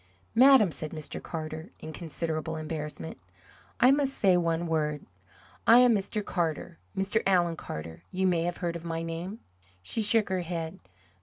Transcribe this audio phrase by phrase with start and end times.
[0.33, 1.21] "Madam," said Mr.
[1.21, 3.19] Carter, in considerable embarrassment,
[3.79, 5.05] "I must say one word.
[5.67, 6.25] I am Mr.
[6.25, 7.21] Carter, Mr.
[7.27, 8.01] Allan Carter.
[8.11, 9.41] You may have heard my name?"
[9.83, 10.79] She shook her head.